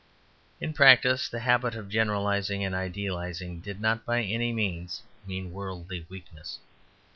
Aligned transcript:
In 0.59 0.73
practice, 0.73 1.29
the 1.29 1.41
habit 1.41 1.75
of 1.75 1.87
generalizing 1.87 2.65
and 2.65 2.73
idealizing 2.73 3.59
did 3.61 3.79
not 3.79 4.03
by 4.03 4.23
any 4.23 4.51
means 4.51 5.03
mean 5.27 5.51
worldly 5.51 6.07
weakness. 6.09 6.57